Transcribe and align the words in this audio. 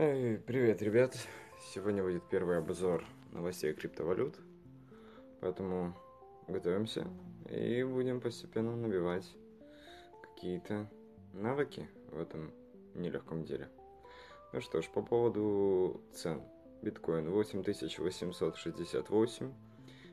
Эй, 0.00 0.38
привет, 0.38 0.80
ребят! 0.80 1.18
Сегодня 1.74 2.04
будет 2.04 2.22
первый 2.28 2.58
обзор 2.58 3.04
новостей 3.32 3.72
криптовалют, 3.72 4.36
поэтому 5.40 5.92
готовимся 6.46 7.04
и 7.50 7.82
будем 7.82 8.20
постепенно 8.20 8.76
набивать 8.76 9.28
какие-то 10.22 10.88
навыки 11.32 11.88
в 12.12 12.20
этом 12.20 12.52
нелегком 12.94 13.44
деле. 13.44 13.68
Ну 14.52 14.60
что 14.60 14.82
ж, 14.82 14.88
по 14.88 15.02
поводу 15.02 16.00
цен. 16.14 16.42
Биткоин 16.80 17.28
8868, 17.30 19.52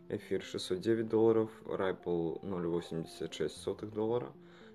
эфир 0.10 0.42
609 0.42 1.08
долларов, 1.08 1.52
Ripple 1.64 2.42
0,86 2.42 3.94
доллара, 3.94 4.34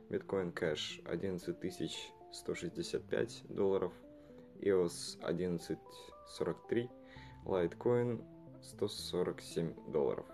биткоин 0.08 0.52
кэш 0.52 1.00
11165 1.04 3.42
долларов– 3.48 3.92
EOS 4.62 5.18
11.43, 5.20 6.88
Litecoin 7.44 8.22
147 8.62 9.90
долларов. 9.90 10.26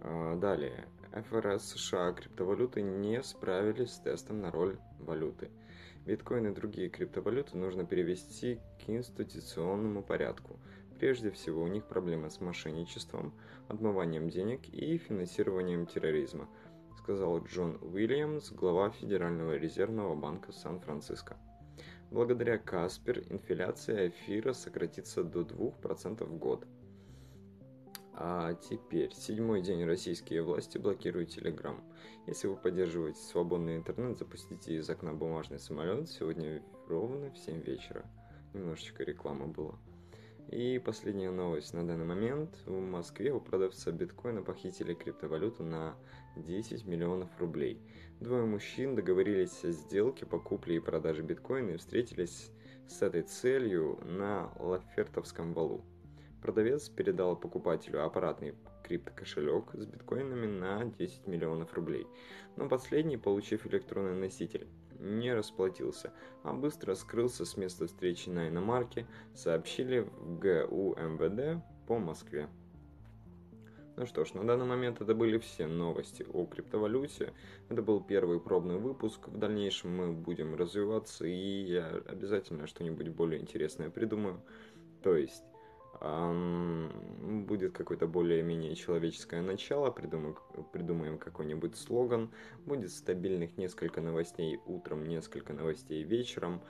А, 0.00 0.36
далее, 0.36 0.86
ФРС 1.12 1.62
США 1.72 2.12
криптовалюты 2.12 2.82
не 2.82 3.22
справились 3.22 3.92
с 3.92 4.00
тестом 4.00 4.40
на 4.40 4.50
роль 4.50 4.78
валюты. 4.98 5.50
Биткоин 6.06 6.46
и 6.46 6.54
другие 6.54 6.88
криптовалюты 6.88 7.56
нужно 7.56 7.84
перевести 7.84 8.60
к 8.78 8.88
институционному 8.88 10.02
порядку. 10.02 10.58
Прежде 10.98 11.30
всего, 11.30 11.62
у 11.62 11.68
них 11.68 11.86
проблемы 11.86 12.30
с 12.30 12.40
мошенничеством, 12.40 13.32
отмыванием 13.68 14.28
денег 14.28 14.68
и 14.68 14.98
финансированием 14.98 15.86
терроризма, 15.86 16.48
сказал 16.98 17.42
Джон 17.44 17.78
Уильямс, 17.82 18.50
глава 18.50 18.90
Федерального 18.90 19.56
резервного 19.56 20.14
банка 20.14 20.52
Сан-Франциско. 20.52 21.36
Благодаря 22.10 22.56
Каспер 22.56 23.22
инфляция 23.28 24.08
эфира 24.08 24.54
сократится 24.54 25.22
до 25.22 25.42
2% 25.42 26.24
в 26.24 26.38
год. 26.38 26.66
А 28.14 28.54
теперь, 28.54 29.14
седьмой 29.14 29.62
день 29.62 29.84
российские 29.84 30.42
власти 30.42 30.78
блокируют 30.78 31.36
Telegram. 31.36 31.78
Если 32.26 32.48
вы 32.48 32.56
поддерживаете 32.56 33.20
свободный 33.20 33.76
интернет, 33.76 34.18
запустите 34.18 34.74
из 34.74 34.88
окна 34.90 35.12
бумажный 35.12 35.60
самолет 35.60 36.08
сегодня 36.08 36.62
ровно 36.88 37.30
в 37.30 37.38
7 37.38 37.60
вечера. 37.60 38.04
Немножечко 38.54 39.04
рекламы 39.04 39.46
было. 39.46 39.78
И 40.50 40.78
последняя 40.78 41.30
новость. 41.30 41.74
На 41.74 41.86
данный 41.86 42.06
момент 42.06 42.56
в 42.64 42.80
Москве 42.80 43.32
у 43.32 43.40
продавца 43.40 43.90
биткоина 43.90 44.42
похитили 44.42 44.94
криптовалюту 44.94 45.62
на 45.62 45.94
10 46.36 46.86
миллионов 46.86 47.28
рублей. 47.38 47.82
Двое 48.18 48.46
мужчин 48.46 48.94
договорились 48.94 49.62
о 49.64 49.72
сделке 49.72 50.24
по 50.24 50.38
купле 50.38 50.76
и 50.76 50.80
продаже 50.80 51.22
биткоина 51.22 51.72
и 51.72 51.76
встретились 51.76 52.50
с 52.88 53.02
этой 53.02 53.22
целью 53.22 54.00
на 54.04 54.50
Лафертовском 54.58 55.52
валу. 55.52 55.84
Продавец 56.42 56.88
передал 56.88 57.36
покупателю 57.36 58.04
аппаратный 58.04 58.54
криптокошелек 58.84 59.74
с 59.74 59.84
биткоинами 59.84 60.46
на 60.46 60.84
10 60.84 61.26
миллионов 61.26 61.74
рублей, 61.74 62.06
но 62.56 62.68
последний, 62.68 63.16
получив 63.16 63.66
электронный 63.66 64.18
носитель, 64.18 64.66
не 64.98 65.32
расплатился, 65.32 66.12
а 66.42 66.52
быстро 66.52 66.94
скрылся 66.94 67.44
с 67.44 67.56
места 67.56 67.86
встречи 67.86 68.28
на 68.28 68.48
иномарке, 68.48 69.06
сообщили 69.34 70.00
в 70.00 70.38
ГУ 70.38 70.96
МВД 70.96 71.62
по 71.86 71.98
Москве. 71.98 72.48
Ну 73.96 74.06
что 74.06 74.24
ж, 74.24 74.34
на 74.34 74.46
данный 74.46 74.64
момент 74.64 75.00
это 75.00 75.12
были 75.12 75.38
все 75.38 75.66
новости 75.66 76.24
о 76.32 76.46
криптовалюте. 76.46 77.32
Это 77.68 77.82
был 77.82 78.00
первый 78.00 78.38
пробный 78.38 78.78
выпуск. 78.78 79.26
В 79.26 79.36
дальнейшем 79.36 79.96
мы 79.96 80.12
будем 80.12 80.54
развиваться, 80.54 81.26
и 81.26 81.64
я 81.64 81.88
обязательно 82.06 82.68
что-нибудь 82.68 83.08
более 83.08 83.40
интересное 83.40 83.90
придумаю. 83.90 84.40
То 85.02 85.16
есть 85.16 85.42
будет 86.00 87.72
какое-то 87.72 88.06
более-менее 88.06 88.74
человеческое 88.74 89.42
начало, 89.42 89.90
придумаем, 89.90 90.36
придумаем 90.72 91.18
какой-нибудь 91.18 91.76
слоган, 91.76 92.30
будет 92.64 92.92
стабильных 92.92 93.56
несколько 93.56 94.00
новостей 94.00 94.60
утром, 94.66 95.06
несколько 95.06 95.52
новостей 95.52 96.04
вечером. 96.04 96.62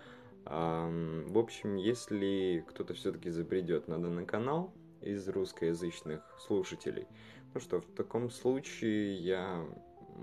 В 0.44 1.38
общем, 1.38 1.77
если 1.77 2.65
кто-то 2.69 2.94
все-таки 2.94 3.28
забредет 3.28 3.87
на 3.87 4.00
данный 4.00 4.25
канал 4.25 4.72
из 5.03 5.28
русскоязычных 5.28 6.22
слушателей, 6.41 7.06
ну 7.53 7.61
что, 7.61 7.81
в 7.81 7.93
таком 7.94 8.31
случае 8.31 9.17
я 9.19 9.67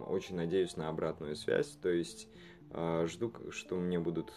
очень 0.08 0.36
надеюсь 0.36 0.76
на 0.78 0.90
обратную 0.90 1.36
связь, 1.36 1.78
то 1.82 1.90
есть 1.90 2.28
а, 2.72 3.06
жду, 3.08 3.32
что 3.52 3.76
мне 3.76 4.00
будут 4.00 4.34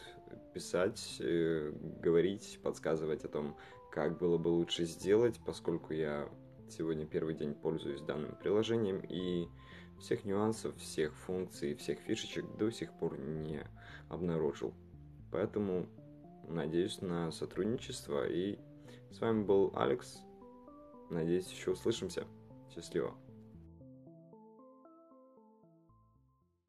писать, 0.52 1.16
э, 1.20 1.72
говорить, 2.00 2.60
подсказывать 2.62 3.24
о 3.24 3.28
том, 3.28 3.56
как 3.98 4.16
было 4.16 4.38
бы 4.38 4.47
лучше 4.47 4.84
сделать, 4.84 5.41
поскольку 5.44 5.92
я 5.92 6.28
сегодня 6.70 7.04
первый 7.04 7.34
день 7.34 7.53
пользуюсь 7.53 8.00
данным 8.00 8.36
приложением 8.41 9.00
и 9.00 9.48
всех 9.98 10.25
нюансов, 10.25 10.76
всех 10.76 11.16
функций, 11.16 11.75
всех 11.75 11.98
фишечек 11.98 12.47
до 12.58 12.70
сих 12.70 12.92
пор 12.92 13.19
не 13.19 13.66
обнаружил. 14.08 14.72
Поэтому 15.32 15.88
надеюсь 16.47 17.00
на 17.00 17.32
сотрудничество 17.32 18.25
и 18.25 18.60
с 19.10 19.20
вами 19.20 19.42
был 19.42 19.72
Алекс. 19.75 20.20
Надеюсь, 21.10 21.50
еще 21.50 21.72
услышимся. 21.72 22.25
Счастливо. 22.72 23.16